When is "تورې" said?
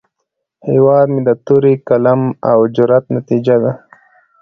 1.45-1.73